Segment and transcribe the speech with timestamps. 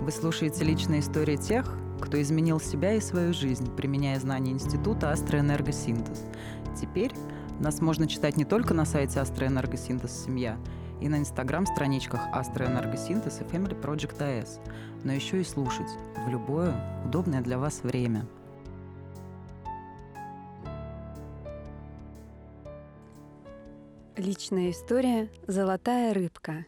[0.00, 6.22] Вы слушаете личные истории тех, кто изменил себя и свою жизнь, применяя знания Института Астроэнергосинтез.
[6.78, 7.12] Теперь
[7.58, 10.58] нас можно читать не только на сайте Астроэнергосинтез «Семья»,
[11.00, 14.60] и на инстаграм-страничках Астроэнергосинтез и Family Project AS,
[15.02, 15.88] но еще и слушать
[16.26, 18.26] в любое удобное для вас время.
[24.16, 26.66] Личная история «Золотая рыбка».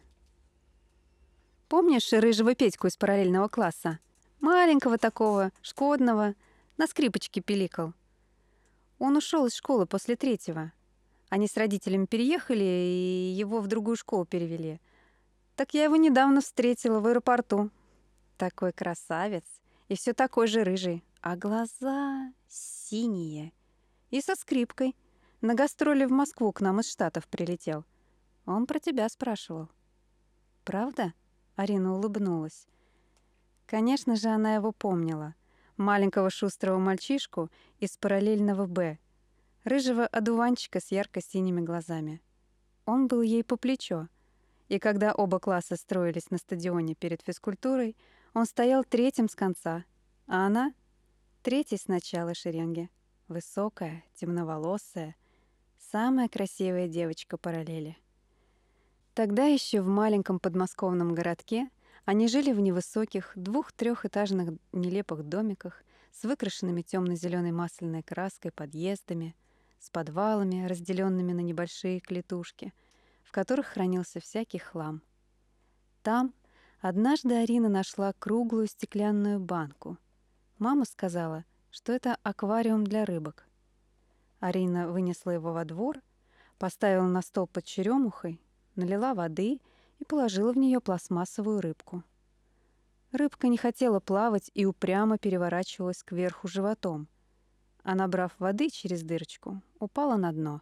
[1.69, 3.99] Помнишь рыжего Петьку из параллельного класса?
[4.41, 6.35] Маленького такого, шкодного,
[6.75, 7.93] на скрипочке пиликал.
[8.99, 10.73] Он ушел из школы после третьего.
[11.29, 14.81] Они с родителями переехали и его в другую школу перевели.
[15.55, 17.69] Так я его недавно встретила в аэропорту.
[18.37, 19.45] Такой красавец
[19.87, 23.53] и все такой же рыжий, а глаза синие.
[24.09, 24.97] И со скрипкой.
[25.41, 27.85] На гастроли в Москву к нам из Штатов прилетел.
[28.45, 29.69] Он про тебя спрашивал.
[30.63, 31.13] Правда?
[31.55, 32.67] Арина улыбнулась.
[33.67, 35.35] Конечно же, она его помнила.
[35.77, 38.97] Маленького шустрого мальчишку из параллельного «Б»,
[39.63, 42.19] рыжего одуванчика с ярко-синими глазами.
[42.85, 44.07] Он был ей по плечо,
[44.69, 47.95] и когда оба класса строились на стадионе перед физкультурой,
[48.33, 49.85] он стоял третьим с конца,
[50.25, 50.73] а она—
[51.43, 52.89] третий с начала шеренги.
[53.27, 55.15] Высокая, темноволосая,
[55.79, 57.97] самая красивая девочка параллели.
[59.13, 61.69] Тогда еще в маленьком подмосковном городке
[62.05, 69.35] они жили в невысоких двух-трехэтажных нелепых домиках с выкрашенными темно-зеленой масляной краской подъездами,
[69.79, 72.73] с подвалами, разделенными на небольшие клетушки,
[73.23, 75.01] в которых хранился всякий хлам.
[76.03, 76.33] Там
[76.79, 79.97] однажды Арина нашла круглую стеклянную банку.
[80.59, 83.46] Мама сказала, что это аквариум для рыбок.
[84.39, 86.01] Арина вынесла его во двор,
[86.57, 88.39] поставила на стол под черемухой
[88.77, 89.59] налила воды
[89.99, 92.03] и положила в нее пластмассовую рыбку.
[93.11, 97.07] Рыбка не хотела плавать и упрямо переворачивалась кверху животом,
[97.83, 100.61] а, набрав воды через дырочку, упала на дно.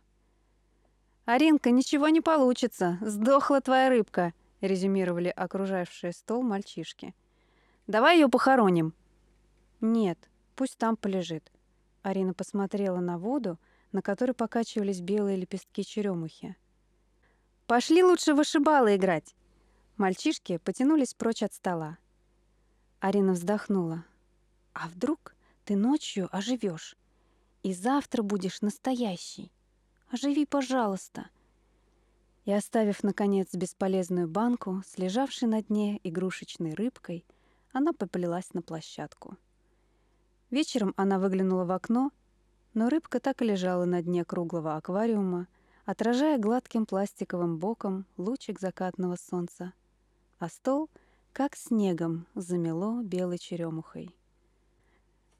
[1.25, 2.97] «Аринка, ничего не получится!
[3.01, 7.15] Сдохла твоя рыбка!»— резюмировали окружавшие стол мальчишки.
[7.87, 8.93] «Давай ее похороним!»
[9.81, 11.51] «Нет, пусть там полежит».
[12.05, 13.57] Арина посмотрела на воду,
[13.91, 16.55] на которой покачивались белые лепестки черемухи.
[17.65, 19.35] Пошли лучше вышибалы играть.
[19.97, 21.97] Мальчишки потянулись прочь от стола.
[22.99, 24.05] Арина вздохнула.
[24.73, 25.33] А вдруг
[25.63, 26.95] ты ночью оживешь
[27.63, 29.51] и завтра будешь настоящий?
[30.11, 31.31] Оживи, пожалуйста.
[32.43, 37.25] И оставив наконец бесполезную банку с лежавшей на дне игрушечной рыбкой,
[37.71, 39.37] она поплелась на площадку.
[40.51, 42.11] Вечером она выглянула в окно,
[42.73, 45.47] но рыбка так и лежала на дне круглого аквариума,
[45.85, 49.73] отражая гладким пластиковым боком лучик закатного солнца,
[50.39, 50.89] а стол,
[51.33, 54.15] как снегом, замело белой черемухой.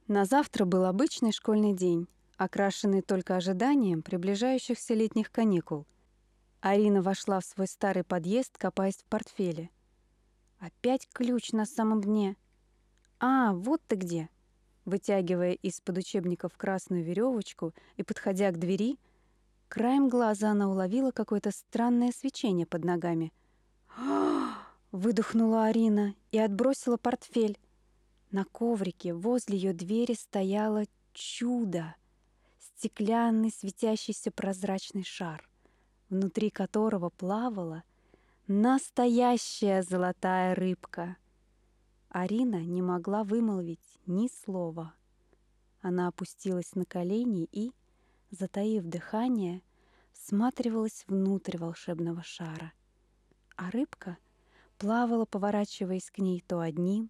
[0.07, 5.85] На завтра был обычный школьный день, окрашенный только ожиданием приближающихся летних каникул.
[6.61, 9.69] Арина вошла в свой старый подъезд, копаясь в портфеле.
[10.59, 12.37] Опять ключ на самом дне.
[13.19, 14.29] А, вот ты где.
[14.85, 18.97] Вытягивая из-под учебников красную веревочку и подходя к двери,
[19.68, 23.34] Краем глаза она уловила какое-то странное свечение под ногами.
[24.91, 27.57] Выдохнула Арина и отбросила портфель.
[28.31, 31.96] На коврике возле ее двери стояло чудо.
[32.59, 35.47] Стеклянный светящийся прозрачный шар,
[36.09, 37.84] внутри которого плавала
[38.47, 41.17] настоящая золотая рыбка.
[42.18, 44.94] Арина не могла вымолвить ни слова.
[45.81, 47.74] Она опустилась на колени и,
[48.31, 49.62] затаив дыхание,
[50.14, 52.72] всматривалась внутрь волшебного шара.
[53.58, 54.18] А рыбка
[54.78, 57.09] плавала, поворачиваясь к ней то одним,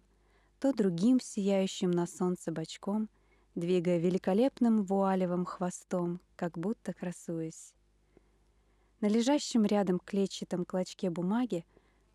[0.58, 3.08] то другим сияющим на солнце бочком,
[3.54, 7.74] двигая великолепным вуалевым хвостом, как будто красуясь.
[9.00, 11.64] На лежащем рядом клетчатом клочке бумаги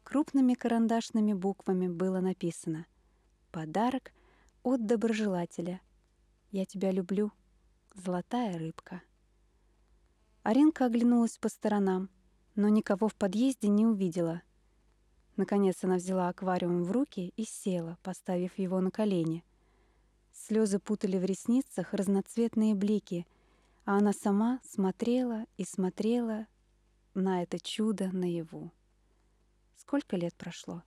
[0.03, 2.85] крупными карандашными буквами было написано
[3.51, 4.11] «Подарок
[4.63, 5.81] от доброжелателя.
[6.51, 7.31] Я тебя люблю.
[7.93, 9.01] Золотая рыбка».
[10.43, 12.09] Аринка оглянулась по сторонам,
[12.55, 14.41] но никого в подъезде не увидела.
[15.37, 19.43] Наконец она взяла аквариум в руки и села, поставив его на колени.
[20.33, 23.27] Слезы путали в ресницах разноцветные блики,
[23.85, 26.47] а она сама смотрела и смотрела
[27.13, 28.71] на это чудо наяву.
[29.81, 30.83] Сколько лет прошло?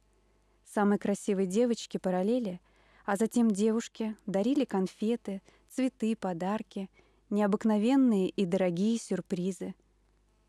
[0.65, 2.61] Самой красивой девочке параллели,
[3.05, 6.89] а затем девушке дарили конфеты, цветы, подарки—
[7.31, 9.75] необыкновенные и дорогие сюрпризы.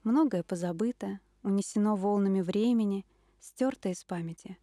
[0.04, 3.04] Многое позабыто, унесено волнами времени,
[3.40, 4.60] стерто из памяти.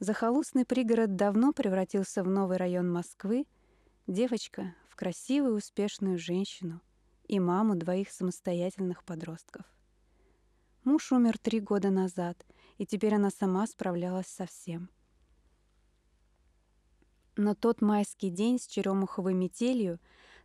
[0.00, 3.46] Захолустный пригород давно превратился в новый район Москвы,
[4.08, 6.80] девочка— в красивую, успешную женщину
[7.28, 9.64] и маму двоих самостоятельных подростков.
[10.82, 12.44] Муж умер три года назад,
[12.78, 14.90] и теперь она сама справлялась со всем.
[17.36, 19.98] Но тот майский день с черемуховой метелью,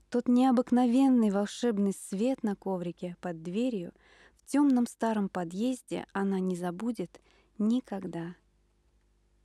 [0.10, 3.94] тот необыкновенный волшебный свет на коврике под дверью
[4.34, 7.22] в темном старом подъезде она не забудет
[7.58, 8.36] никогда.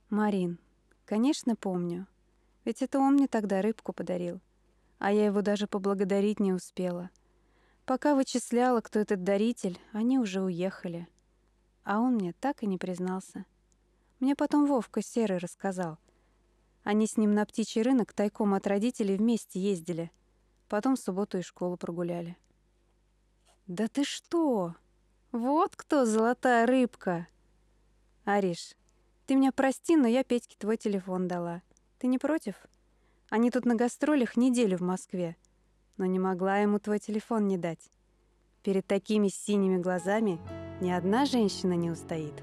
[0.09, 0.59] Марин,
[1.05, 2.07] конечно, помню.
[2.65, 4.41] Ведь это он мне тогда рыбку подарил.
[4.99, 7.11] А я его даже поблагодарить не успела.
[7.85, 11.07] Пока вычисляла, кто этот даритель, они уже уехали.
[11.87, 13.45] А он мне так и не признался.
[14.19, 15.97] Мне потом Вовка Серый рассказал.
[16.83, 20.11] Они с ним на птичий рынок тайком от родителей вместе ездили.
[20.67, 22.35] Потом в субботу и школу прогуляли.
[23.67, 24.75] «Да ты что?
[25.31, 27.27] Вот кто золотая рыбка!»
[28.25, 28.75] «Ариш,
[29.25, 31.61] ты меня прости, но я Петьке твой телефон дала.
[31.99, 32.55] Ты не против?
[33.29, 35.37] Они тут на гастролях неделю в Москве
[35.97, 37.89] но не могла ему твой телефон не дать.
[38.63, 40.39] Перед такими синими глазами
[40.81, 42.33] ни одна женщина не устоит.